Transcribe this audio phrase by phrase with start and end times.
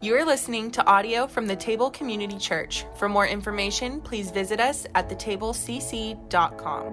[0.00, 2.84] You are listening to audio from the Table Community Church.
[2.98, 6.84] For more information, please visit us at thetablecc.com.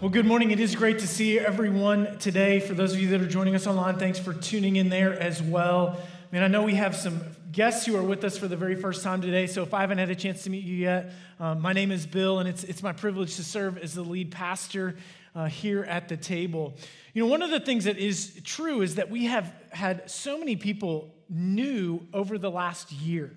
[0.00, 0.50] Well, good morning.
[0.50, 2.58] It is great to see everyone today.
[2.58, 5.42] For those of you that are joining us online, thanks for tuning in there as
[5.42, 5.94] well.
[6.00, 7.20] I mean, I know we have some
[7.52, 9.46] guests who are with us for the very first time today.
[9.46, 12.06] So if I haven't had a chance to meet you yet, um, my name is
[12.06, 14.96] Bill, and it's, it's my privilege to serve as the lead pastor
[15.34, 16.76] uh, here at the table.
[17.14, 20.38] You know, one of the things that is true is that we have had so
[20.38, 23.36] many people new over the last year.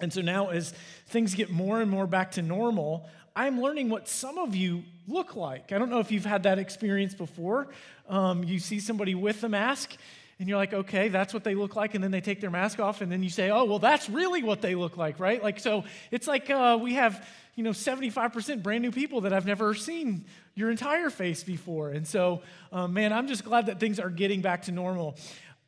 [0.00, 0.72] And so now, as
[1.08, 5.36] things get more and more back to normal, I'm learning what some of you look
[5.36, 5.72] like.
[5.72, 7.68] I don't know if you've had that experience before.
[8.08, 9.96] Um, you see somebody with a mask,
[10.38, 11.94] and you're like, okay, that's what they look like.
[11.94, 14.42] And then they take their mask off, and then you say, oh, well, that's really
[14.42, 15.42] what they look like, right?
[15.42, 17.26] Like, so it's like uh, we have,
[17.56, 21.90] you know, 75% brand new people that I've never seen your entire face before.
[21.90, 25.16] And so, um, man, I'm just glad that things are getting back to normal.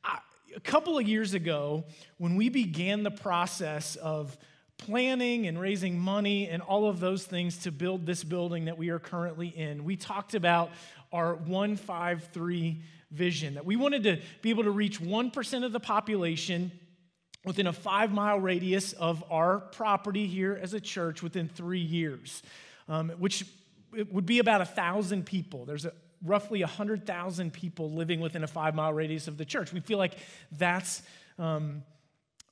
[0.05, 0.18] I,
[0.55, 1.84] a couple of years ago,
[2.19, 4.36] when we began the process of
[4.78, 8.91] planning and raising money and all of those things to build this building that we
[8.91, 10.70] are currently in, we talked about
[11.12, 16.72] our 153 vision that we wanted to be able to reach 1% of the population
[17.44, 22.42] within a five mile radius of our property here as a church within three years,
[22.88, 23.44] um, which
[23.96, 25.64] it would be about a thousand people.
[25.64, 25.92] There's a,
[26.24, 29.72] roughly 100,000 people living within a five mile radius of the church.
[29.72, 30.14] We feel like
[30.52, 31.02] that's
[31.38, 31.82] um,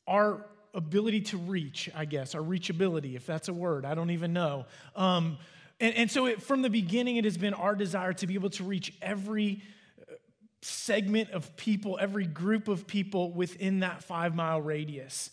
[0.07, 3.85] our ability to reach, I guess, our reachability, if that's a word.
[3.85, 4.67] I don't even know.
[4.97, 5.39] Um,
[5.79, 8.51] and, and, so it, from the beginning, it has been our desire to be able
[8.51, 9.63] to reach every
[10.01, 10.15] uh,
[10.63, 15.31] segment of people, every group of people within that five mile radius.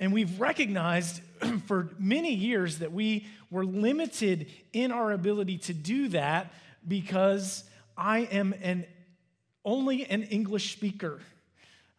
[0.00, 1.20] And we've recognized
[1.66, 6.52] for many years that we were limited in our ability to do that
[6.88, 7.64] because
[7.96, 8.86] I am an,
[9.64, 11.20] only an English speaker.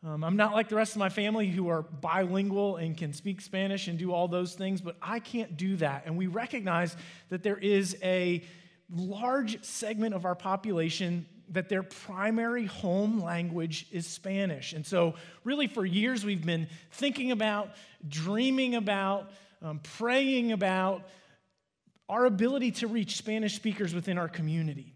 [0.03, 3.39] Um, I'm not like the rest of my family who are bilingual and can speak
[3.39, 6.03] Spanish and do all those things, but I can't do that.
[6.07, 6.97] And we recognize
[7.29, 8.43] that there is a
[8.89, 14.73] large segment of our population that their primary home language is Spanish.
[14.73, 17.71] And so, really, for years, we've been thinking about,
[18.07, 19.29] dreaming about,
[19.61, 21.03] um, praying about
[22.09, 24.93] our ability to reach Spanish speakers within our community.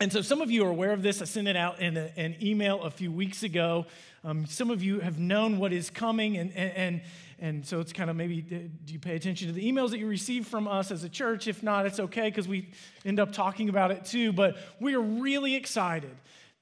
[0.00, 1.20] And so, some of you are aware of this.
[1.20, 3.86] I sent it out in a, an email a few weeks ago.
[4.26, 7.00] Um, some of you have known what is coming, and, and,
[7.38, 10.08] and so it's kind of maybe, do you pay attention to the emails that you
[10.08, 11.46] receive from us as a church?
[11.46, 12.72] If not, it's okay because we
[13.04, 14.32] end up talking about it too.
[14.32, 16.10] But we are really excited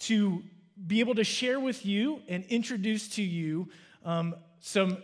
[0.01, 0.43] to
[0.87, 3.71] be able to share with you and introduce to you
[4.05, 4.99] um, some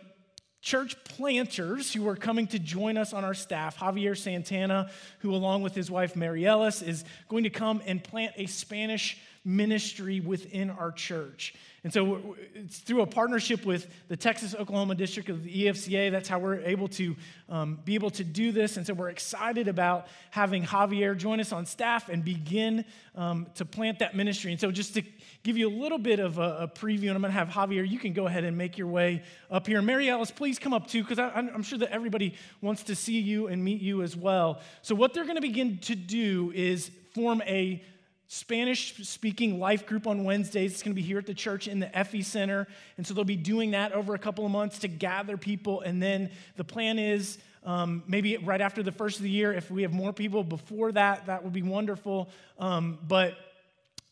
[0.60, 3.78] church planters who are coming to join us on our staff.
[3.78, 8.34] Javier Santana, who, along with his wife Mary Ellis, is going to come and plant
[8.36, 11.54] a Spanish ministry within our church.
[11.82, 16.10] And so it's through a partnership with the Texas Oklahoma District of the EFCA.
[16.10, 17.16] That's how we're able to
[17.48, 18.76] um, be able to do this.
[18.76, 22.84] And so we're excited about having Javier join us on staff and begin
[23.14, 24.52] um, to plant that ministry.
[24.52, 25.02] And so just to
[25.42, 27.88] give you a little bit of a, a, preview, and I'm going to have Javier,
[27.88, 29.80] you can go ahead and make your way up here.
[29.80, 33.46] Mary Alice, please come up too, because I'm sure that everybody wants to see you
[33.46, 34.60] and meet you as well.
[34.82, 37.82] So what they're going to begin to do is form a
[38.32, 40.72] Spanish speaking life group on Wednesdays.
[40.72, 42.68] It's going to be here at the church in the Effie Center.
[42.96, 45.80] And so they'll be doing that over a couple of months to gather people.
[45.80, 49.68] And then the plan is um, maybe right after the first of the year, if
[49.68, 52.30] we have more people before that, that would be wonderful.
[52.60, 53.34] Um, but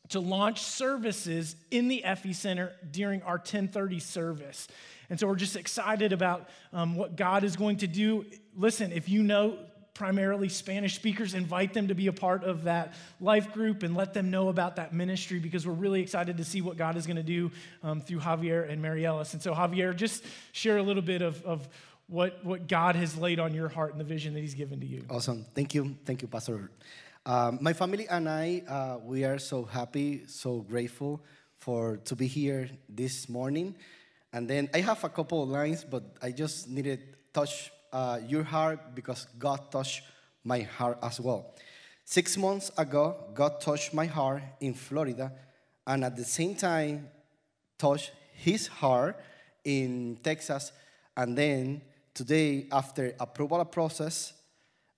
[0.09, 4.67] to launch services in the Effie Center during our 1030 service.
[5.11, 8.25] And so we're just excited about um, what God is going to do.
[8.57, 9.59] Listen, if you know
[9.99, 14.15] primarily Spanish speakers, invite them to be a part of that life group and let
[14.15, 17.17] them know about that ministry because we're really excited to see what God is going
[17.17, 17.51] to do
[17.83, 19.33] um, through Javier and Mary Ellis.
[19.33, 21.69] And so, Javier, just share a little bit of, of
[22.07, 24.87] what, what God has laid on your heart and the vision that He's given to
[24.87, 25.05] you.
[25.11, 25.45] Awesome.
[25.53, 25.97] Thank you.
[26.05, 26.71] Thank you, Pastor.
[27.27, 31.21] Um, my family and I, uh, we are so happy, so grateful
[31.57, 33.75] for to be here this morning.
[34.33, 38.43] And then I have a couple of lines, but I just needed touch uh, your
[38.43, 40.03] heart because God touched
[40.45, 41.55] my heart as well.
[42.05, 45.33] Six months ago, God touched my heart in Florida,
[45.87, 47.09] and at the same time,
[47.77, 49.21] touched his heart
[49.65, 50.73] in Texas.
[51.17, 51.83] And then
[52.15, 54.33] today, after approval process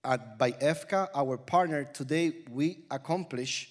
[0.05, 3.71] at, by EFCA, our partner, today we accomplish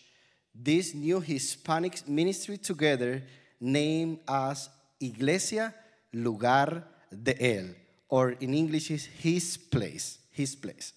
[0.53, 3.23] this new Hispanic ministry together
[3.59, 4.69] named as
[4.99, 5.73] Iglesia
[6.13, 7.75] Lugar de Él
[8.09, 10.93] or in English is his place, his place.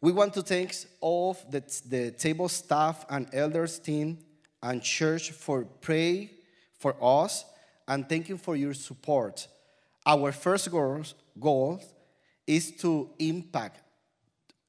[0.00, 4.18] We want to thank all of the, the table staff and elders team
[4.62, 6.30] and church for pray
[6.78, 7.44] for us
[7.86, 9.48] and thank you for your support.
[10.06, 11.02] Our first goal,
[11.38, 11.80] goal
[12.46, 13.80] is to impact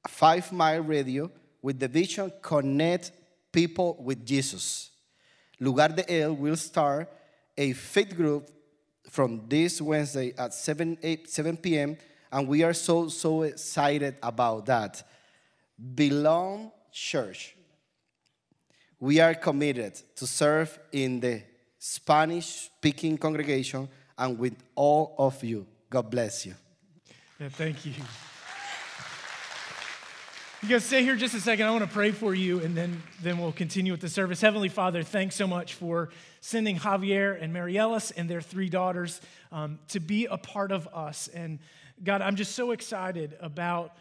[0.08, 1.30] Five Mile Radio
[1.62, 3.12] with the vision connect
[3.52, 4.90] people with Jesus.
[5.58, 7.08] Lugar de El will start
[7.56, 8.50] a faith group
[9.10, 11.96] from this Wednesday at 7, 8, 7 p.m.
[12.32, 15.02] And we are so, so excited about that.
[15.94, 17.56] Belong Church.
[18.98, 21.42] We are committed to serve in the
[21.78, 25.66] Spanish speaking congregation and with all of you.
[25.88, 26.54] God bless you.
[27.40, 27.94] Yeah, thank you.
[30.62, 31.64] You guys stay here just a second.
[31.64, 34.42] I want to pray for you, and then, then we'll continue with the service.
[34.42, 36.10] Heavenly Father, thanks so much for
[36.42, 39.22] sending Javier and Mariellis and their three daughters
[39.52, 41.28] um, to be a part of us.
[41.28, 41.60] And
[42.04, 43.96] God, I'm just so excited about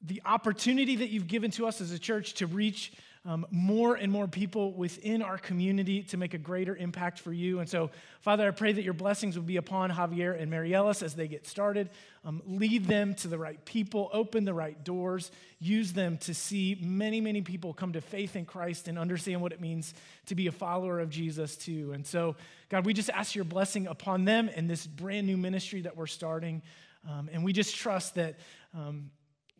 [0.00, 2.92] the opportunity that you've given to us as a church to reach
[3.24, 7.60] um, more and more people within our community to make a greater impact for you.
[7.60, 11.14] And so, Father, I pray that your blessings will be upon Javier and Mariellis as
[11.14, 11.90] they get started.
[12.24, 15.30] Um, lead them to the right people, open the right doors,
[15.60, 19.52] use them to see many, many people come to faith in Christ and understand what
[19.52, 19.94] it means
[20.26, 21.92] to be a follower of Jesus, too.
[21.92, 22.36] And so,
[22.68, 26.06] God, we just ask your blessing upon them and this brand new ministry that we're
[26.06, 26.62] starting.
[27.08, 28.38] Um, and we just trust that,
[28.74, 29.10] um,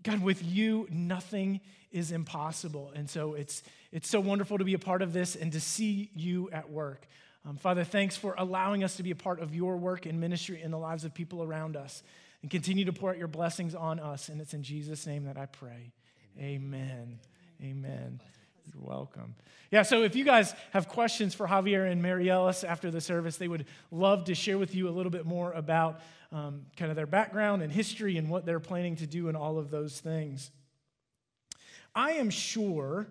[0.03, 1.61] God, with you, nothing
[1.91, 2.93] is impossible.
[2.95, 3.63] And so it's,
[3.93, 7.07] it's so wonderful to be a part of this and to see you at work.
[7.47, 10.61] Um, Father, thanks for allowing us to be a part of your work and ministry
[10.61, 12.03] in the lives of people around us.
[12.43, 14.29] And continue to pour out your blessings on us.
[14.29, 15.93] And it's in Jesus' name that I pray.
[16.39, 17.19] Amen.
[17.63, 18.21] Amen.
[18.75, 19.35] You're welcome.
[19.71, 23.37] Yeah, so if you guys have questions for Javier and Mary Ellis after the service,
[23.37, 26.01] they would love to share with you a little bit more about
[26.33, 29.59] um, kind of their background and history and what they're planning to do and all
[29.59, 30.51] of those things.
[31.95, 33.09] I am sure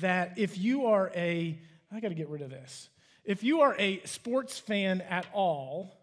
[0.00, 1.58] that if you are a,
[1.90, 2.88] I got to get rid of this.
[3.24, 5.94] If you are a sports fan at all,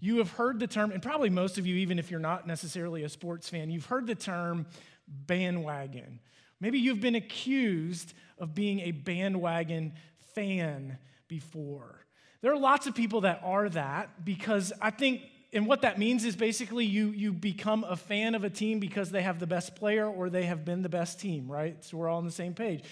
[0.00, 3.02] you have heard the term, and probably most of you, even if you're not necessarily
[3.02, 4.66] a sports fan, you've heard the term
[5.08, 6.20] bandwagon.
[6.60, 9.92] Maybe you've been accused of being a bandwagon
[10.34, 12.06] fan before.
[12.40, 15.22] There are lots of people that are that because I think
[15.52, 19.10] and what that means is basically you, you become a fan of a team because
[19.10, 21.82] they have the best player or they have been the best team, right?
[21.82, 22.84] So we're all on the same page.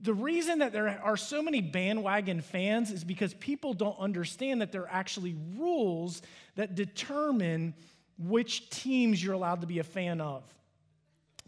[0.00, 4.72] The reason that there are so many bandwagon fans is because people don't understand that
[4.72, 6.20] there are actually rules
[6.56, 7.74] that determine
[8.18, 10.42] which teams you're allowed to be a fan of.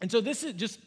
[0.00, 0.78] And so this is just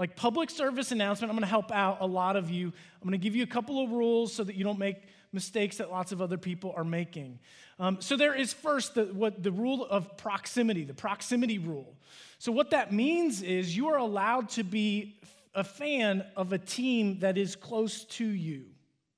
[0.00, 1.30] like public service announcement.
[1.30, 2.68] I'm going to help out a lot of you.
[2.68, 4.96] I'm going to give you a couple of rules so that you don't make
[5.30, 7.38] mistakes that lots of other people are making.
[7.78, 11.98] Um, so there is first the, what the rule of proximity, the proximity rule.
[12.38, 15.20] So what that means is you are allowed to be
[15.54, 18.64] a fan of a team that is close to you,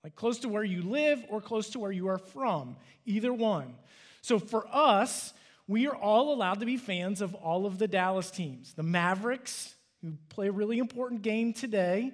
[0.03, 2.75] like close to where you live or close to where you are from,
[3.07, 3.77] either one.
[4.21, 5.33] So for us,
[5.69, 8.73] we are all allowed to be fans of all of the Dallas teams.
[8.75, 12.13] The Mavericks, who play a really important game today.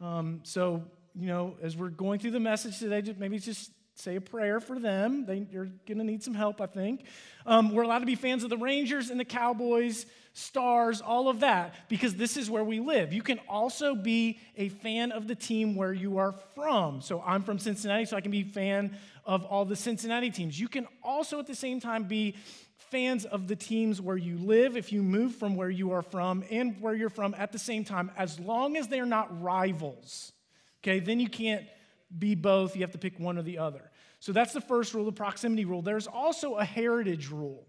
[0.00, 4.16] Um, so you know, as we're going through the message today, just maybe just say
[4.16, 5.26] a prayer for them.
[5.26, 7.04] They, you're going to need some help, I think.
[7.44, 11.40] Um, we're allowed to be fans of the Rangers and the Cowboys, Stars, all of
[11.40, 13.12] that, because this is where we live.
[13.12, 17.00] You can also be a fan of the team where you are from.
[17.00, 20.58] So I'm from Cincinnati, so I can be a fan of all the Cincinnati teams.
[20.58, 22.36] You can also, at the same time, be
[22.90, 26.44] fans of the teams where you live if you move from where you are from
[26.50, 30.32] and where you're from at the same time, as long as they're not rivals.
[30.82, 31.64] Okay, then you can't
[32.16, 32.74] be both.
[32.74, 33.90] You have to pick one or the other.
[34.20, 35.82] So that's the first rule, the proximity rule.
[35.82, 37.66] There's also a heritage rule,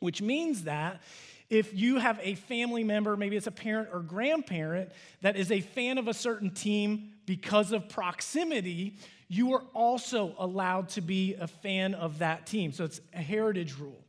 [0.00, 1.02] which means that
[1.50, 4.90] if you have a family member, maybe it's a parent or grandparent,
[5.20, 8.96] that is a fan of a certain team because of proximity,
[9.28, 12.72] you are also allowed to be a fan of that team.
[12.72, 14.03] So it's a heritage rule.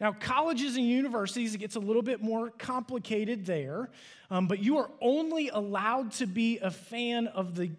[0.00, 3.90] Now, colleges and universities, it gets a little bit more complicated there,
[4.30, 7.70] um, but you are only allowed to be a fan of the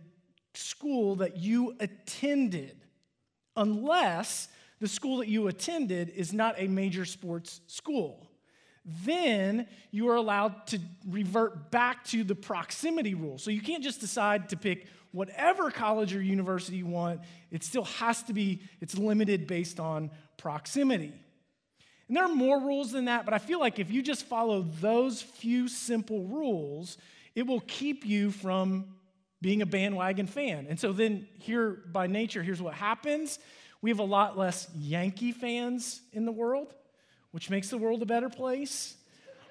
[0.53, 2.75] school that you attended
[3.55, 4.49] unless
[4.79, 8.27] the school that you attended is not a major sports school.
[8.85, 13.37] Then you are allowed to revert back to the proximity rule.
[13.37, 17.21] So you can't just decide to pick whatever college or university you want.
[17.51, 21.13] It still has to be, it's limited based on proximity.
[22.09, 24.65] And there are more rules than that, but I feel like if you just follow
[24.81, 26.97] those few simple rules,
[27.35, 28.95] it will keep you from
[29.41, 30.65] being a bandwagon fan.
[30.67, 33.39] And so then, here by nature, here's what happens
[33.81, 36.73] we have a lot less Yankee fans in the world,
[37.31, 38.97] which makes the world a better place.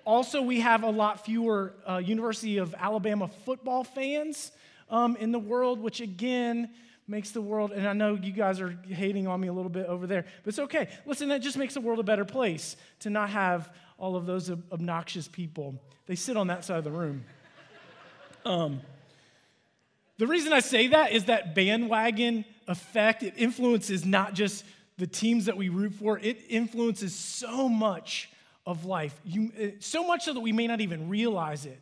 [0.05, 4.53] Also, we have a lot fewer uh, University of Alabama football fans
[4.91, 6.71] um, in the world, which again
[7.09, 9.87] makes the world, and I know you guys are hating on me a little bit
[9.87, 10.89] over there, but it's okay.
[11.07, 14.51] Listen, that just makes the world a better place to not have all of those
[14.51, 15.81] obnoxious people.
[16.07, 17.25] They sit on that side of the room.
[18.45, 18.81] Um,
[20.17, 24.65] the reason I say that is that bandwagon effect, it influences not just
[24.97, 28.31] the teams that we root for, it influences so much
[28.65, 29.19] of life.
[29.25, 31.81] You, uh, so much so that we may not even realize it.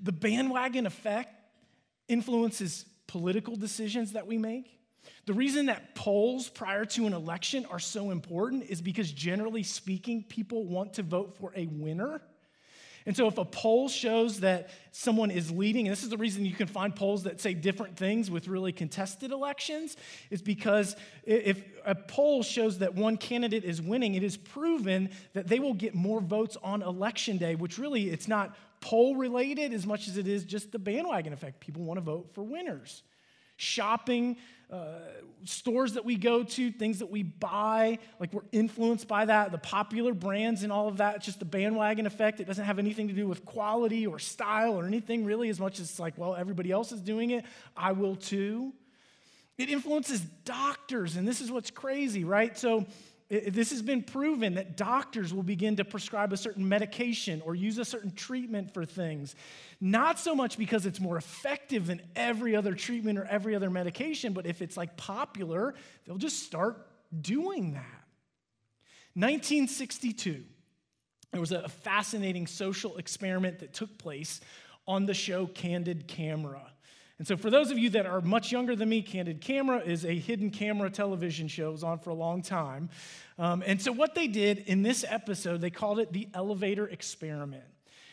[0.00, 1.34] The bandwagon effect
[2.08, 4.76] influences political decisions that we make.
[5.26, 10.24] The reason that polls prior to an election are so important is because, generally speaking,
[10.24, 12.20] people want to vote for a winner.
[13.06, 16.44] And so, if a poll shows that someone is leading, and this is the reason
[16.44, 19.96] you can find polls that say different things with really contested elections,
[20.30, 25.46] is because if a poll shows that one candidate is winning, it is proven that
[25.46, 29.84] they will get more votes on election day, which really it's not poll related as
[29.84, 31.58] much as it is just the bandwagon effect.
[31.58, 33.02] People want to vote for winners.
[33.56, 34.36] Shopping,
[34.70, 34.98] uh,
[35.44, 39.58] stores that we go to, things that we buy, like we're influenced by that, the
[39.58, 41.16] popular brands and all of that.
[41.16, 42.38] It's just the bandwagon effect.
[42.38, 45.80] It doesn't have anything to do with quality or style or anything really, as much
[45.80, 47.44] as it's like, well, everybody else is doing it.
[47.76, 48.72] I will too.
[49.58, 52.56] It influences doctors, and this is what's crazy, right?
[52.56, 52.86] So,
[53.28, 57.78] this has been proven that doctors will begin to prescribe a certain medication or use
[57.78, 59.34] a certain treatment for things.
[59.80, 64.32] Not so much because it's more effective than every other treatment or every other medication,
[64.32, 66.86] but if it's like popular, they'll just start
[67.20, 68.04] doing that.
[69.14, 70.44] 1962,
[71.32, 74.40] there was a fascinating social experiment that took place
[74.86, 76.70] on the show Candid Camera.
[77.18, 80.04] And so, for those of you that are much younger than me, Candid Camera is
[80.04, 81.70] a hidden camera television show.
[81.70, 82.90] It was on for a long time.
[83.38, 87.64] Um, and so, what they did in this episode, they called it the elevator experiment.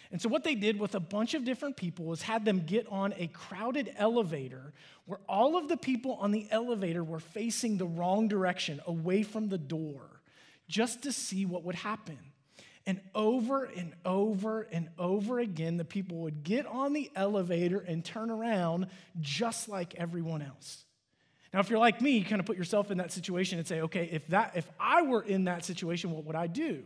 [0.10, 2.88] And so, what they did with a bunch of different people was had them get
[2.88, 4.74] on a crowded elevator
[5.06, 9.50] where all of the people on the elevator were facing the wrong direction, away from
[9.50, 10.22] the door,
[10.70, 12.20] just to see what would happen.
[12.86, 18.04] And over and over and over again, the people would get on the elevator and
[18.04, 18.88] turn around
[19.22, 20.84] just like everyone else.
[21.54, 23.82] Now, if you're like me, you kind of put yourself in that situation and say,
[23.82, 26.84] okay, if, that, if I were in that situation, what would I do?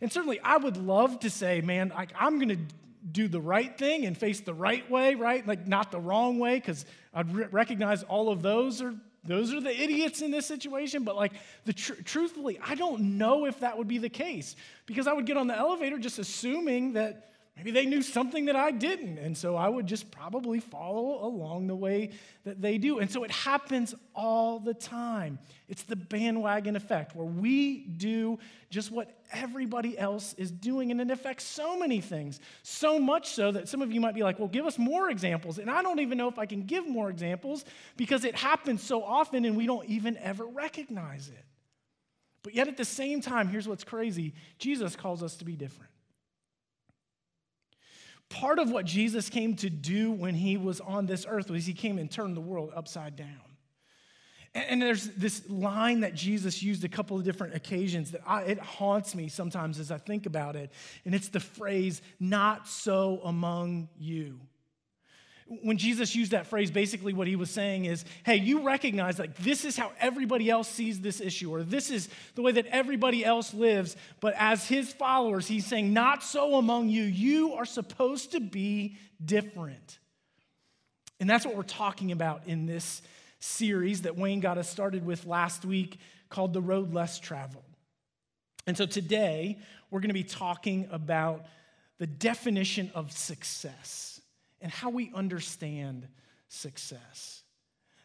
[0.00, 2.74] And certainly, I would love to say, man, I, I'm going to
[3.10, 5.46] do the right thing and face the right way, right?
[5.46, 8.94] Like, not the wrong way, because I'd re- recognize all of those are
[9.26, 11.32] those are the idiots in this situation, but like
[11.64, 14.56] the tr- truthfully, I don't know if that would be the case
[14.86, 18.56] because I would get on the elevator just assuming that maybe they knew something that
[18.56, 19.18] I didn't.
[19.18, 22.10] And so I would just probably follow along the way
[22.44, 22.98] that they do.
[22.98, 25.38] And so it happens all the time.
[25.68, 30.90] It's the bandwagon effect where we do just what everybody else is doing.
[30.90, 34.22] And it affects so many things, so much so that some of you might be
[34.22, 35.58] like, well, give us more examples.
[35.58, 37.64] And I don't even know if I can give more examples
[37.96, 41.44] because it happens so often and we don't even ever recognize it.
[42.42, 45.90] But yet at the same time, here's what's crazy Jesus calls us to be different.
[48.28, 51.74] Part of what Jesus came to do when he was on this earth was he
[51.74, 53.40] came and turned the world upside down.
[54.54, 58.58] And there's this line that Jesus used a couple of different occasions that I, it
[58.58, 60.72] haunts me sometimes as I think about it.
[61.04, 64.40] And it's the phrase, not so among you.
[65.48, 69.36] When Jesus used that phrase, basically what he was saying is, hey, you recognize like
[69.36, 73.24] this is how everybody else sees this issue, or this is the way that everybody
[73.24, 73.96] else lives.
[74.20, 77.04] But as his followers, he's saying, not so among you.
[77.04, 79.98] You are supposed to be different.
[81.20, 83.00] And that's what we're talking about in this
[83.38, 85.98] series that Wayne got us started with last week
[86.28, 87.62] called The Road Less Traveled.
[88.66, 89.58] And so today,
[89.90, 91.46] we're going to be talking about
[91.98, 94.15] the definition of success
[94.60, 96.06] and how we understand
[96.48, 97.42] success.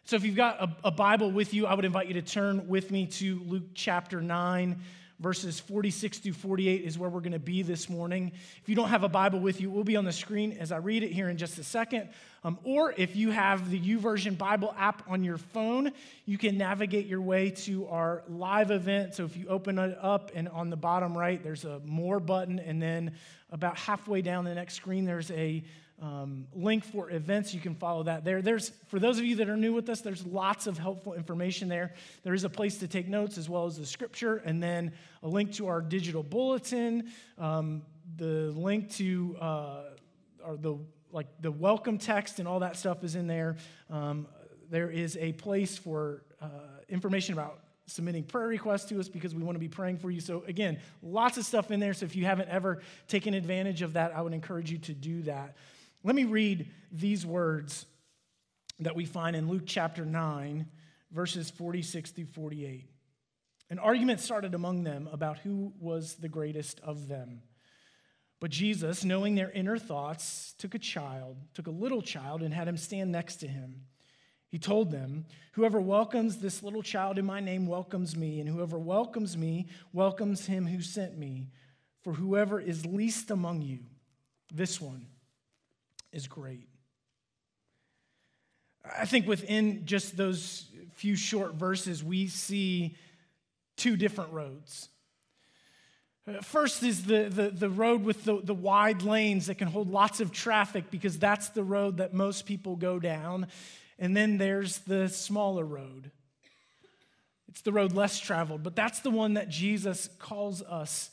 [0.05, 2.67] So, if you've got a, a, Bible with you, I would invite you to turn
[2.67, 4.81] with me to Luke chapter 9
[5.21, 8.31] verses 46 through 48 is where we're going to be this morning.
[8.61, 10.71] If you don't have a Bible with you, it will be on the screen as
[10.71, 12.09] I read it here in just a second.
[12.43, 15.91] Um, or if you have the YouVersion Bible app on your phone,
[16.25, 19.13] you can navigate your way to our live event.
[19.13, 22.57] So if you open it up and on the bottom right, there's a more button,
[22.57, 23.11] and then
[23.51, 25.63] about halfway down the next screen, there's a
[26.01, 27.53] um, link for events.
[27.53, 28.41] You can follow that there.
[28.41, 31.69] There's, for those of you that are new with us, there's lots of helpful information
[31.69, 31.93] there.
[32.23, 35.27] There is a place to take notes as well as the scripture, and then a
[35.27, 37.83] link to our digital bulletin, um,
[38.17, 39.83] the link to uh,
[40.43, 40.77] or the
[41.11, 43.57] like the welcome text and all that stuff is in there.
[43.89, 44.27] Um,
[44.69, 46.47] there is a place for uh,
[46.89, 50.21] information about submitting prayer requests to us because we want to be praying for you.
[50.21, 51.93] So, again, lots of stuff in there.
[51.93, 55.21] So, if you haven't ever taken advantage of that, I would encourage you to do
[55.23, 55.57] that.
[56.03, 57.85] Let me read these words
[58.79, 60.65] that we find in Luke chapter 9,
[61.11, 62.89] verses 46 through 48.
[63.69, 67.43] An argument started among them about who was the greatest of them.
[68.39, 72.67] But Jesus, knowing their inner thoughts, took a child, took a little child, and had
[72.67, 73.81] him stand next to him.
[74.47, 78.79] He told them, Whoever welcomes this little child in my name welcomes me, and whoever
[78.79, 81.51] welcomes me welcomes him who sent me.
[82.01, 83.81] For whoever is least among you,
[84.51, 85.05] this one
[86.11, 86.67] is great.
[88.97, 90.65] I think within just those
[90.95, 92.95] few short verses, we see
[93.77, 94.89] two different roads.
[96.43, 100.19] First is the, the, the road with the, the wide lanes that can hold lots
[100.19, 103.47] of traffic because that's the road that most people go down.
[103.97, 106.11] And then there's the smaller road.
[107.47, 111.09] It's the road less traveled, but that's the one that Jesus calls us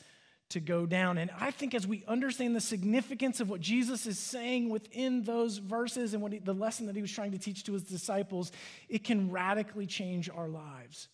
[0.50, 1.18] to go down.
[1.18, 5.58] And I think as we understand the significance of what Jesus is saying within those
[5.58, 8.50] verses and what he, the lesson that he was trying to teach to his disciples,
[8.88, 11.08] it can radically change our lives.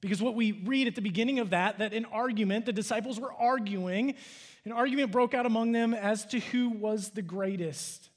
[0.00, 3.32] Because what we read at the beginning of that, that an argument, the disciples were
[3.32, 4.14] arguing,
[4.64, 8.10] an argument broke out among them as to who was the greatest.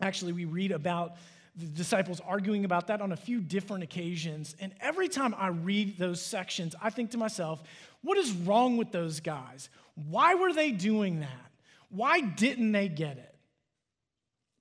[0.00, 1.16] Actually, we read about
[1.60, 4.56] the disciples arguing about that on a few different occasions.
[4.60, 7.62] And every time I read those sections, I think to myself,
[8.02, 9.68] what is wrong with those guys?
[9.94, 11.52] Why were they doing that?
[11.90, 13.34] Why didn't they get it?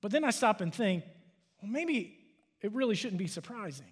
[0.01, 1.03] But then I stop and think,
[1.61, 2.17] well, maybe
[2.61, 3.85] it really shouldn't be surprising.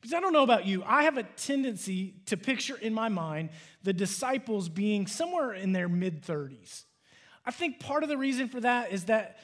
[0.00, 3.50] Because I don't know about you, I have a tendency to picture in my mind
[3.82, 6.84] the disciples being somewhere in their mid 30s.
[7.44, 9.38] I think part of the reason for that is that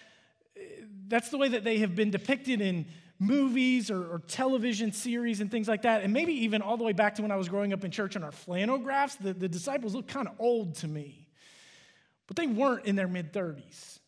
[1.08, 2.86] that's the way that they have been depicted in
[3.18, 6.02] movies or, or, television series and things like that.
[6.02, 8.14] And maybe even all the way back to when I was growing up in church
[8.14, 11.28] on our flannel graphs, the, the disciples looked kind of old to me.
[12.26, 14.00] But they weren't in their mid 30s.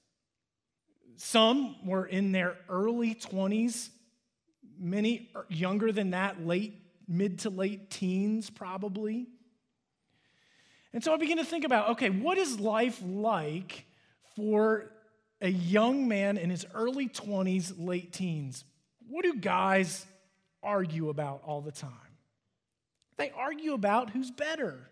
[1.16, 3.88] Some were in their early 20s,
[4.78, 6.74] many younger than that, late,
[7.08, 9.26] mid to late teens, probably.
[10.92, 13.84] And so I begin to think about okay, what is life like
[14.36, 14.92] for
[15.40, 18.64] a young man in his early 20s, late teens?
[19.08, 20.04] What do guys
[20.62, 21.90] argue about all the time?
[23.16, 24.88] They argue about who's better.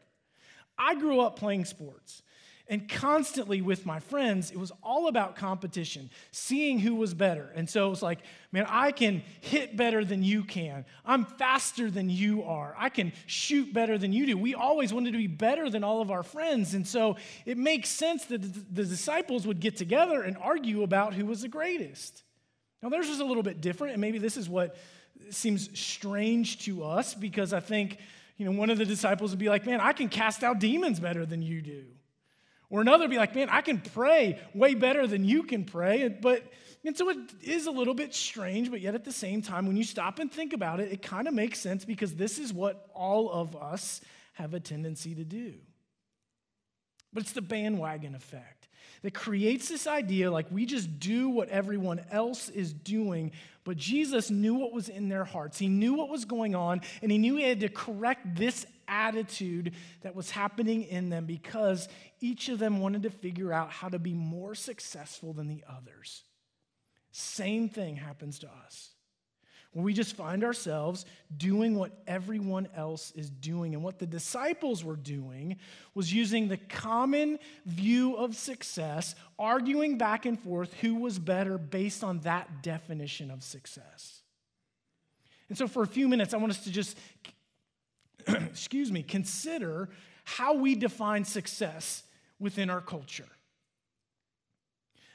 [0.79, 2.23] I grew up playing sports.
[2.69, 7.53] And constantly with my friends, it was all about competition, seeing who was better.
[7.55, 8.19] And so it was like,
[8.51, 10.85] man, I can hit better than you can.
[11.05, 12.75] I'm faster than you are.
[12.77, 14.37] I can shoot better than you do.
[14.37, 16.75] We always wanted to be better than all of our friends.
[16.75, 21.25] And so it makes sense that the disciples would get together and argue about who
[21.25, 22.25] was the greatest.
[22.83, 24.77] Now, theirs was a little bit different, and maybe this is what
[25.31, 27.99] seems strange to us because I think,
[28.37, 30.99] you know, one of the disciples would be like, man, I can cast out demons
[30.99, 31.85] better than you do.
[32.69, 36.09] Or another be like, man, I can pray way better than you can pray.
[36.09, 36.43] But,
[36.85, 39.77] and so it is a little bit strange, but yet at the same time, when
[39.77, 42.89] you stop and think about it, it kind of makes sense because this is what
[42.93, 44.01] all of us
[44.35, 45.55] have a tendency to do.
[47.13, 48.69] But it's the bandwagon effect
[49.03, 53.33] that creates this idea like we just do what everyone else is doing.
[53.65, 55.59] But Jesus knew what was in their hearts.
[55.59, 59.75] He knew what was going on, and he knew he had to correct this attitude
[60.03, 61.89] that was happening in them because
[62.21, 66.25] each of them wanted to figure out how to be more successful than the others.
[67.13, 68.91] Same thing happens to us.
[69.77, 71.05] When we just find ourselves
[71.37, 73.75] doing what everyone else is doing.
[73.75, 75.59] And what the disciples were doing
[75.95, 82.03] was using the common view of success, arguing back and forth who was better based
[82.03, 84.23] on that definition of success.
[85.51, 86.97] And so, for a few minutes, I want us to just
[88.29, 89.89] excuse me, consider
[90.25, 92.03] how we define success
[92.39, 93.29] within our culture.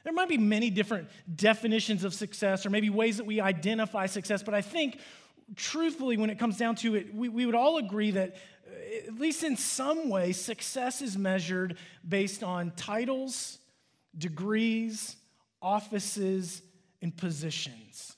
[0.03, 4.41] There might be many different definitions of success or maybe ways that we identify success,
[4.41, 4.99] but I think,
[5.55, 8.35] truthfully, when it comes down to it, we, we would all agree that,
[8.67, 13.59] uh, at least in some way, success is measured based on titles,
[14.17, 15.17] degrees,
[15.61, 16.63] offices,
[17.01, 18.15] and positions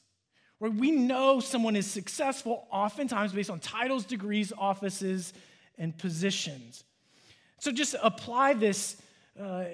[0.60, 5.34] where we know someone is successful, oftentimes based on titles, degrees, offices,
[5.78, 6.84] and positions.
[7.60, 8.98] So just apply this.
[9.40, 9.66] Uh,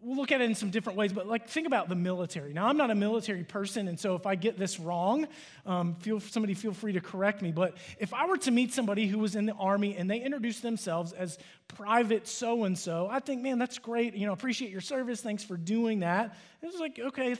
[0.00, 2.52] we'll look at it in some different ways, but like think about the military.
[2.52, 5.26] Now, I'm not a military person, and so if I get this wrong,
[5.64, 7.52] um, feel somebody feel free to correct me.
[7.52, 10.62] But if I were to meet somebody who was in the army and they introduced
[10.62, 14.14] themselves as private so and so, I think, man, that's great.
[14.14, 15.20] You know, appreciate your service.
[15.20, 16.36] Thanks for doing that.
[16.62, 17.36] It was like, okay, I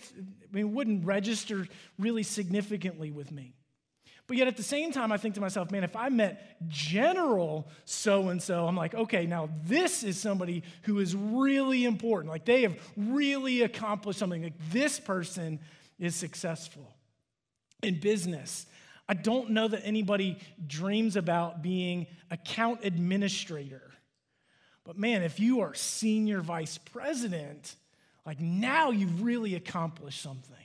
[0.53, 1.67] mean, it wouldn't register
[1.99, 3.55] really significantly with me.
[4.27, 7.69] But yet at the same time, I think to myself, man, if I met General
[7.85, 12.33] so and so, I'm like, okay, now this is somebody who is really important.
[12.33, 14.43] Like they have really accomplished something.
[14.43, 15.61] Like this person
[15.99, 16.93] is successful.
[17.83, 18.67] In business,
[19.09, 23.93] I don't know that anybody dreams about being account administrator.
[24.83, 27.77] But man, if you are senior vice president,
[28.25, 30.57] like now you've really accomplished something.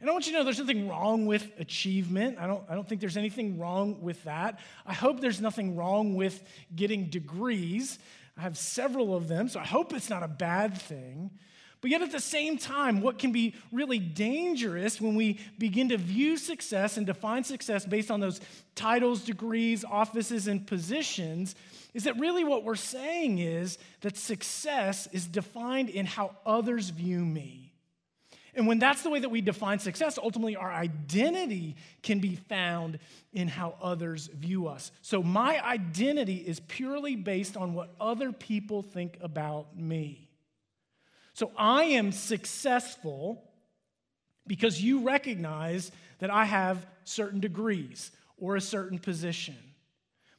[0.00, 2.38] And I want you to know there's nothing wrong with achievement.
[2.38, 4.60] I don't, I don't think there's anything wrong with that.
[4.86, 6.42] I hope there's nothing wrong with
[6.74, 7.98] getting degrees.
[8.36, 11.30] I have several of them, so I hope it's not a bad thing.
[11.80, 15.96] But yet, at the same time, what can be really dangerous when we begin to
[15.96, 18.40] view success and define success based on those
[18.74, 21.54] titles, degrees, offices, and positions
[21.94, 27.24] is that really what we're saying is that success is defined in how others view
[27.24, 27.67] me.
[28.58, 32.98] And when that's the way that we define success, ultimately our identity can be found
[33.32, 34.90] in how others view us.
[35.00, 40.28] So my identity is purely based on what other people think about me.
[41.34, 43.48] So I am successful
[44.44, 49.56] because you recognize that I have certain degrees or a certain position.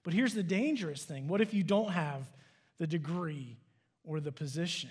[0.04, 2.24] But here's the dangerous thing what if you don't have
[2.80, 3.56] the degree
[4.04, 4.90] or the position?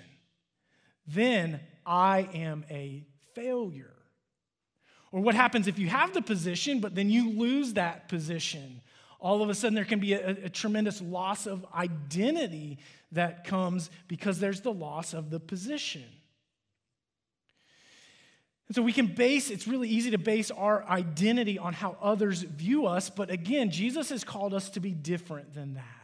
[1.07, 3.05] Then I am a
[3.39, 3.95] failure?
[5.13, 8.83] Or what happens if you have the position, but then you lose that position?
[9.21, 12.79] All of a sudden, there can be a, a, tremendous loss of identity
[13.13, 16.05] that comes because there's the loss of the position.
[18.69, 22.43] And so we can base, it's really easy to base our identity on how others
[22.43, 25.98] view us, but again, Jesus has called us to be different than that.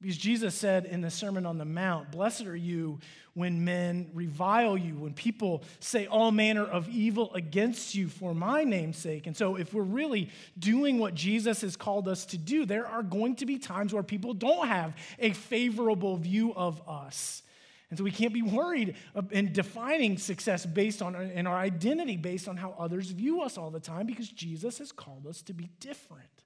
[0.00, 3.00] Because Jesus said in the Sermon on the Mount, Blessed are you
[3.34, 8.62] when men revile you, when people say all manner of evil against you for my
[8.64, 9.26] name's sake.
[9.26, 13.02] And so, if we're really doing what Jesus has called us to do, there are
[13.02, 17.42] going to be times where people don't have a favorable view of us.
[17.90, 18.94] And so, we can't be worried
[19.32, 23.70] in defining success based on and our identity based on how others view us all
[23.70, 26.44] the time because Jesus has called us to be different.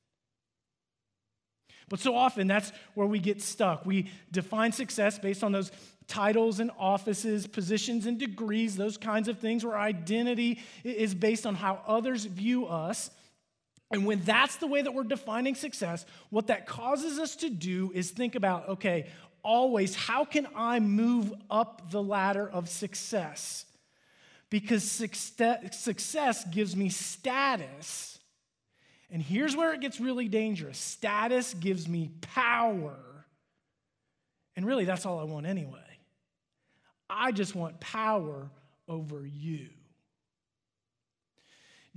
[1.92, 3.84] But so often that's where we get stuck.
[3.84, 5.70] We define success based on those
[6.08, 11.54] titles and offices, positions and degrees, those kinds of things where identity is based on
[11.54, 13.10] how others view us.
[13.90, 17.92] And when that's the way that we're defining success, what that causes us to do
[17.94, 19.10] is think about okay,
[19.42, 23.66] always, how can I move up the ladder of success?
[24.48, 28.11] Because success gives me status
[29.12, 32.96] and here's where it gets really dangerous status gives me power.
[34.56, 35.78] And really, that's all I want anyway.
[37.08, 38.50] I just want power
[38.88, 39.68] over you.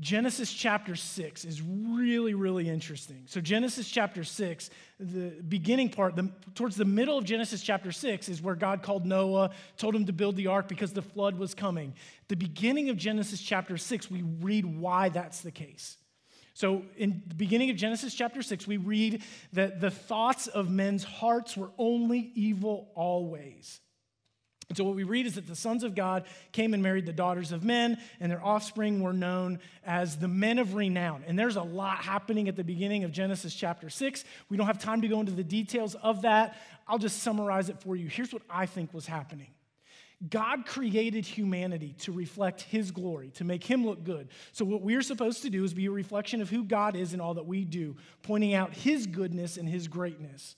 [0.01, 3.23] Genesis chapter 6 is really, really interesting.
[3.28, 8.28] So, Genesis chapter 6, the beginning part, the, towards the middle of Genesis chapter 6,
[8.28, 11.54] is where God called Noah, told him to build the ark because the flood was
[11.54, 11.93] coming.
[12.28, 15.95] The beginning of Genesis chapter 6, we read why that's the case.
[16.56, 21.04] So, in the beginning of Genesis chapter 6, we read that the thoughts of men's
[21.04, 23.82] hearts were only evil always.
[24.70, 27.12] And so, what we read is that the sons of God came and married the
[27.12, 31.26] daughters of men, and their offspring were known as the men of renown.
[31.28, 34.24] And there's a lot happening at the beginning of Genesis chapter 6.
[34.48, 36.56] We don't have time to go into the details of that.
[36.88, 38.08] I'll just summarize it for you.
[38.08, 39.55] Here's what I think was happening
[40.30, 44.30] God created humanity to reflect His glory, to make Him look good.
[44.52, 47.22] So, what we're supposed to do is be a reflection of who God is in
[47.22, 50.56] all that we do, pointing out His goodness and His greatness.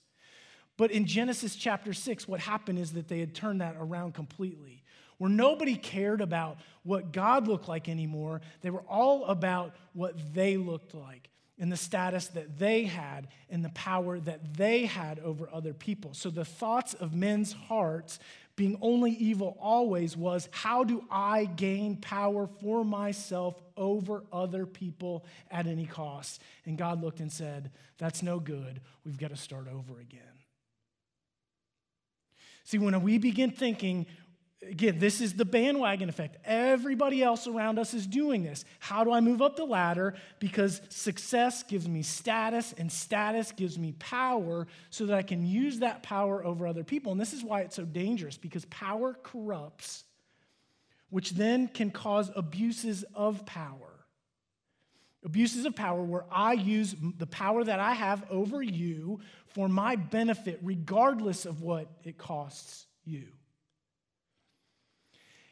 [0.78, 4.84] But in Genesis chapter 6, what happened is that they had turned that around completely,
[5.18, 8.42] where nobody cared about what God looked like anymore.
[8.62, 13.66] They were all about what they looked like and the status that they had and
[13.66, 16.14] the power that they had over other people.
[16.14, 18.20] So the thoughts of men's hearts
[18.58, 25.24] being only evil always was how do I gain power for myself over other people
[25.50, 26.42] at any cost?
[26.66, 28.82] And God looked and said, That's no good.
[29.06, 30.22] We've got to start over again.
[32.64, 34.08] See, when we begin thinking
[34.64, 36.38] Again, this is the bandwagon effect.
[36.44, 38.66] Everybody else around us is doing this.
[38.80, 40.16] How do I move up the ladder?
[40.40, 45.80] Because success gives me status, and status gives me power so that I can use
[45.80, 47.12] that power over other people.
[47.12, 50.06] And this is why it's so dangerous because power corrupts,
[51.12, 53.94] which then can cause abuses of power.
[55.24, 59.98] Abuses of power where I use the power that I have over you for my
[59.98, 63.28] benefit, regardless of what it costs you.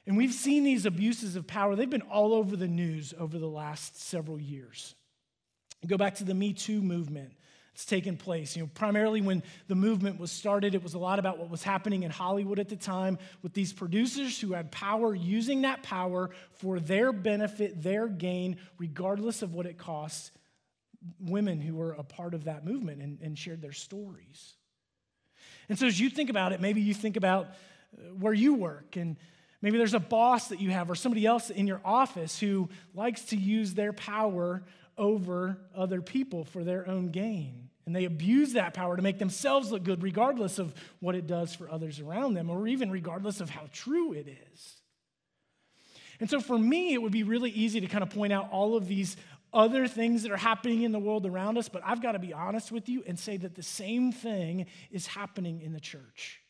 [0.07, 3.47] And we've seen these abuses of power, they've been all over the news over the
[3.47, 4.95] last several years.
[5.85, 7.33] Go back to the Me Too movement
[7.73, 8.55] that's taken place.
[8.55, 11.61] You know, primarily when the movement was started, it was a lot about what was
[11.61, 16.29] happening in Hollywood at the time with these producers who had power using that power
[16.53, 20.31] for their benefit, their gain, regardless of what it costs
[21.19, 24.55] women who were a part of that movement and, and shared their stories.
[25.69, 28.95] And so as you think about it, maybe you think about uh, where you work
[28.95, 29.17] and
[29.65, 33.23] Maybe there's a boss that you have or somebody else in your office who likes
[33.25, 34.61] to use their power
[34.95, 37.69] over other people for their own gain.
[37.87, 41.55] And they abuse that power to make themselves look good, regardless of what it does
[41.55, 44.81] for others around them, or even regardless of how true it is.
[46.19, 48.77] And so for me, it would be really easy to kind of point out all
[48.77, 49.17] of these
[49.51, 52.33] other things that are happening in the world around us, but I've got to be
[52.33, 56.43] honest with you and say that the same thing is happening in the church.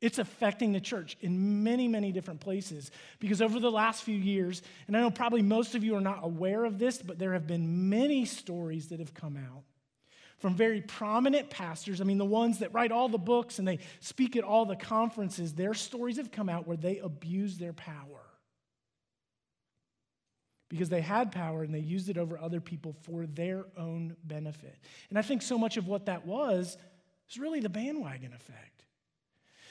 [0.00, 2.90] It's affecting the church in many, many different places.
[3.18, 6.20] Because over the last few years, and I know probably most of you are not
[6.22, 9.62] aware of this, but there have been many stories that have come out
[10.38, 12.00] from very prominent pastors.
[12.00, 14.74] I mean, the ones that write all the books and they speak at all the
[14.74, 18.22] conferences, their stories have come out where they abuse their power.
[20.70, 24.78] Because they had power and they used it over other people for their own benefit.
[25.10, 26.78] And I think so much of what that was
[27.28, 28.84] is really the bandwagon effect.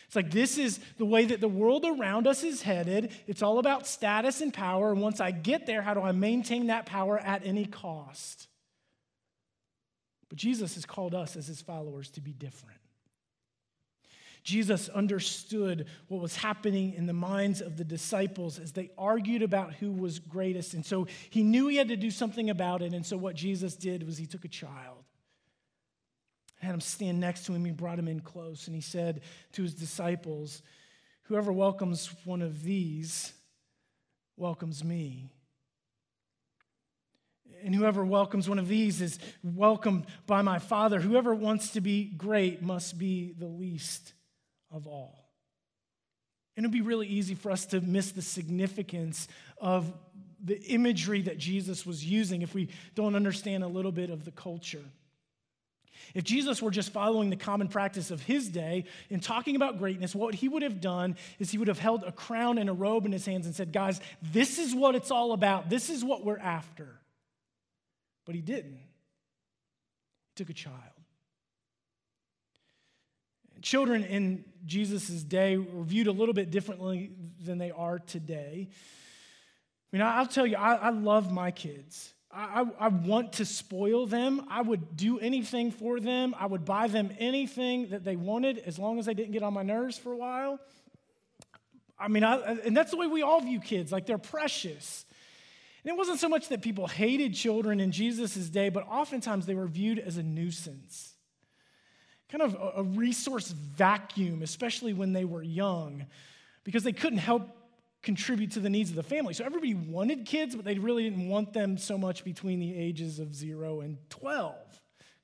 [0.10, 3.12] It's like this is the way that the world around us is headed.
[3.28, 4.92] It's all about status and power.
[4.92, 8.48] And once I get there, how do I maintain that power at any cost?
[10.28, 12.80] But Jesus has called us as his followers to be different.
[14.44, 19.76] Jesus understood what was happening in the minds of the disciples as they argued about
[19.76, 20.74] who was greatest.
[20.74, 22.96] And so he knew he had to do something about it.
[22.96, 24.99] And so what Jesus did was he took a child
[26.60, 27.66] had him stand next to him.
[27.66, 29.22] He brought him in close, and he said
[29.54, 30.62] to his disciples,
[31.24, 33.34] Whoever welcomes one of these
[34.36, 35.30] welcomes me.
[37.64, 41.00] And whoever welcomes one of these is welcomed by my Father.
[41.00, 44.14] Whoever wants to be great must be the least
[44.72, 45.30] of all.
[46.56, 49.28] And it'd be really easy for us to miss the significance
[49.60, 49.94] of
[50.44, 54.32] the imagery that Jesus was using if we don't understand a little bit of the
[54.32, 54.84] culture.
[56.14, 60.16] If Jesus were just following the common practice of his day in talking about greatness,
[60.16, 63.06] what he would have done is he would have held a crown and a robe
[63.06, 65.70] in his hands and said, Guys, this is what it's all about.
[65.70, 67.00] This is what we're after.
[68.26, 68.80] But he didn't.
[70.30, 70.76] He took a child.
[73.62, 77.12] Children in Jesus' day were viewed a little bit differently
[77.44, 78.70] than they are today.
[79.92, 82.14] I mean, I'll tell you, I, I love my kids.
[82.32, 84.46] I, I, want to spoil them.
[84.50, 86.36] I would do anything for them.
[86.38, 89.54] I would buy them anything that they wanted as long as they didn't get on
[89.54, 90.60] my nerves for a while.
[91.98, 95.06] I mean, I, and that's the way we all view kids, like they're precious.
[95.84, 99.56] And it wasn't so much that people hated children in Jesus' day, but oftentimes they
[99.56, 101.14] were viewed as a nuisance,
[102.30, 106.06] kind of a, a resource vacuum, especially when they were young,
[106.64, 107.50] because they couldn't help
[108.02, 109.34] contribute to the needs of the family.
[109.34, 113.20] So everybody wanted kids, but they really didn't want them so much between the ages
[113.20, 114.56] of zero and 12.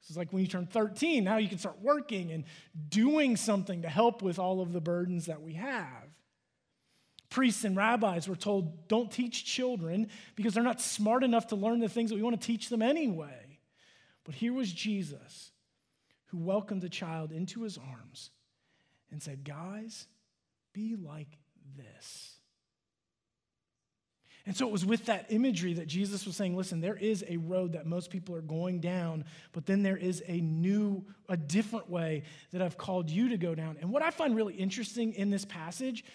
[0.08, 2.44] It's like when you turn 13, now you can start working and
[2.90, 5.88] doing something to help with all of the burdens that we have.
[7.30, 11.80] Priests and rabbis were told, don't teach children because they're not smart enough to learn
[11.80, 13.60] the things that we want to teach them anyway.
[14.26, 15.52] But here was Jesus
[16.28, 18.30] who welcomed the child into his arms
[19.12, 20.08] and said, Guys,
[20.74, 21.38] be like
[21.76, 22.35] this.
[24.48, 27.38] And so it was with that imagery that Jesus was saying, listen, there is a
[27.38, 31.90] road that most people are going down, but then there is a new, a different
[31.90, 33.78] way that I've called you to go down.
[33.82, 36.06] And what I find really interesting in this passage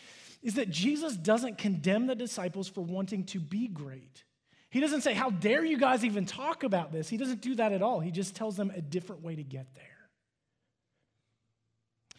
[0.42, 4.22] is that Jesus doesn't condemn the disciples for wanting to be great.
[4.70, 7.08] He doesn't say, How dare you guys even talk about this?
[7.08, 7.98] He doesn't do that at all.
[7.98, 9.84] He just tells them a different way to get there.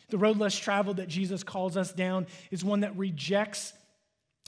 [0.10, 3.72] The road less traveled that Jesus calls us down is one that rejects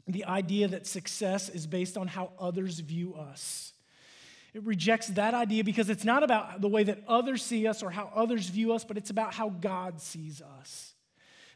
[0.07, 3.73] the idea that success is based on how others view us.
[4.53, 7.89] It rejects that idea because it's not about the way that others see us or
[7.89, 10.93] how others view us, but it's about how God sees us.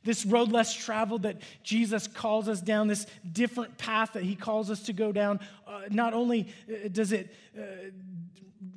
[0.04, 4.72] This road less traveled that Jesus calls us down, this different path that he calls
[4.72, 7.62] us to go down, uh, not only uh, does it uh,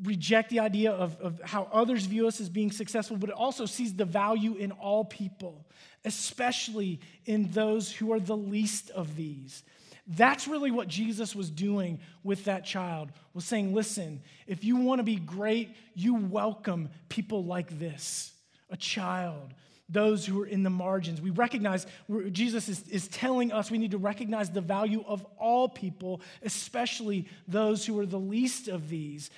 [0.03, 3.67] reject the idea of, of how others view us as being successful, but it also
[3.67, 5.65] sees the value in all people
[6.05, 9.63] especially in those who are the least of these.
[10.07, 14.99] That's really what Jesus was doing with that child, was saying, listen, if you want
[14.99, 18.33] to be great, you welcome people like this,
[18.71, 19.55] a child,
[19.91, 21.21] those who are in the margins.
[21.21, 21.87] We recognize,
[22.31, 27.27] Jesus is, is telling us we need to recognize the value of all people, especially
[27.49, 29.31] those who are the least of these.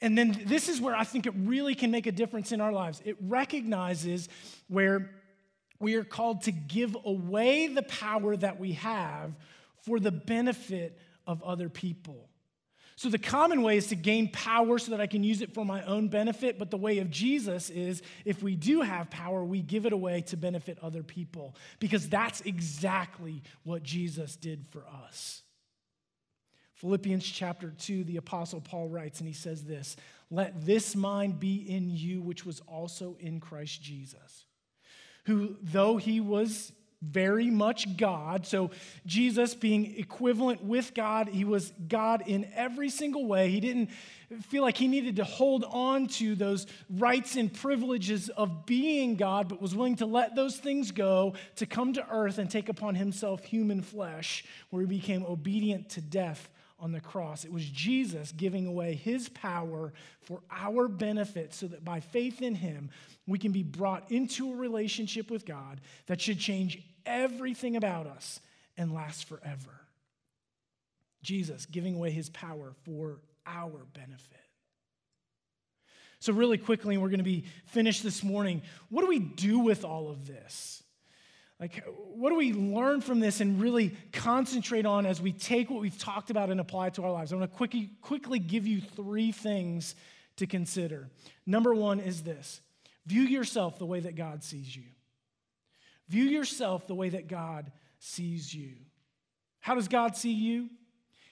[0.00, 2.72] And then this is where I think it really can make a difference in our
[2.72, 3.00] lives.
[3.04, 4.28] It recognizes
[4.68, 5.10] where
[5.78, 9.32] we are called to give away the power that we have
[9.82, 12.28] for the benefit of other people.
[13.02, 15.64] So, the common way is to gain power so that I can use it for
[15.64, 16.56] my own benefit.
[16.56, 20.20] But the way of Jesus is if we do have power, we give it away
[20.28, 25.42] to benefit other people, because that's exactly what Jesus did for us.
[26.74, 29.96] Philippians chapter 2, the Apostle Paul writes, and he says this
[30.30, 34.46] Let this mind be in you, which was also in Christ Jesus,
[35.24, 36.70] who, though he was
[37.02, 38.46] very much God.
[38.46, 38.70] So,
[39.04, 43.50] Jesus being equivalent with God, he was God in every single way.
[43.50, 43.90] He didn't
[44.42, 49.48] feel like he needed to hold on to those rights and privileges of being God,
[49.48, 52.94] but was willing to let those things go to come to earth and take upon
[52.94, 56.48] himself human flesh, where he became obedient to death
[56.82, 57.44] on the cross.
[57.44, 62.56] It was Jesus giving away his power for our benefit so that by faith in
[62.56, 62.90] him,
[63.26, 68.40] we can be brought into a relationship with God that should change everything about us
[68.76, 69.80] and last forever.
[71.22, 74.38] Jesus giving away his power for our benefit.
[76.18, 78.62] So, really quickly, we're going to be finished this morning.
[78.90, 80.82] What do we do with all of this?
[81.58, 81.84] Like,
[82.14, 85.98] what do we learn from this and really concentrate on as we take what we've
[85.98, 87.32] talked about and apply it to our lives?
[87.32, 89.94] I want to quickly, quickly give you three things
[90.36, 91.08] to consider.
[91.46, 92.60] Number one is this
[93.06, 94.84] view yourself the way that God sees you.
[96.12, 98.72] View yourself the way that God sees you.
[99.60, 100.68] How does God see you?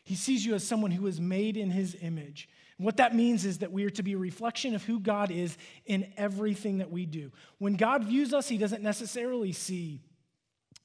[0.05, 2.49] He sees you as someone who is made in his image.
[2.79, 5.31] And what that means is that we are to be a reflection of who God
[5.31, 7.31] is in everything that we do.
[7.59, 10.01] When God views us, he doesn't necessarily see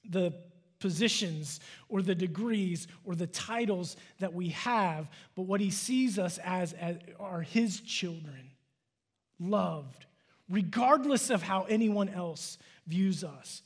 [0.10, 0.34] the
[0.80, 6.38] positions or the degrees or the titles that we have, but what he sees us
[6.40, 8.52] as, as are his children,
[9.40, 10.06] loved,
[10.50, 13.62] regardless of how anyone else views us.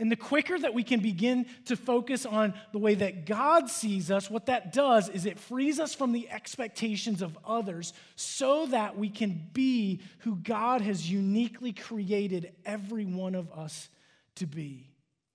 [0.00, 4.10] And the quicker that we can begin to focus on the way that God sees
[4.10, 8.96] us, what that does is it frees us from the expectations of others so that
[8.96, 13.90] we can be who God has uniquely created every one of us
[14.36, 14.88] to be.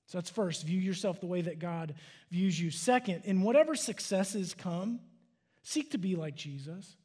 [0.07, 1.93] So that's first, view yourself the way that God
[2.31, 2.71] views you.
[2.71, 4.99] Second, in whatever successes come,
[5.61, 6.95] seek to be like Jesus.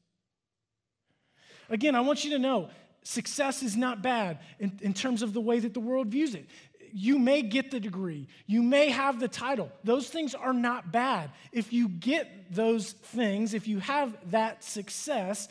[1.69, 2.71] Again, I want you to know
[3.03, 6.49] success is not bad in, in terms of the way that the world views it
[6.93, 9.71] you may get the degree, you may have the title.
[9.85, 11.31] Those things are not bad.
[11.53, 15.49] If you get those things, if you have that success,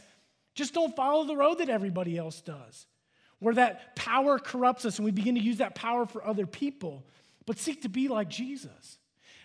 [0.56, 2.86] just don't follow the road that everybody else does,
[3.40, 7.06] where that power corrupts us and we begin to use that power for other people,
[7.46, 8.98] but seek to be like Jesus.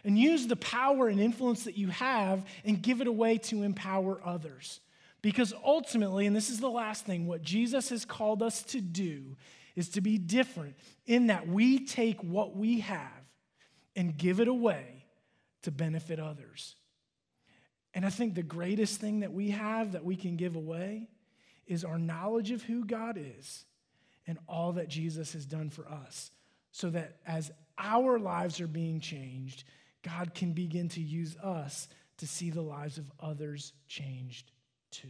[0.07, 4.21] And use the power and influence that you have and give it away to empower
[4.23, 4.81] others.
[5.23, 9.37] Because ultimately, and this is the last thing, what Jesus has called us to do
[9.75, 13.01] is to be different in that we take what we have
[13.97, 15.07] and give it away
[15.63, 16.77] to benefit others.
[17.95, 21.09] And I think the greatest thing that we have that we can give away
[21.67, 23.65] is our knowledge of who God is
[24.27, 26.31] and all that Jesus has done for us.
[26.73, 29.65] So that as our lives are being changed,
[30.03, 34.51] God can begin to use us to see the lives of others changed
[34.91, 35.09] too.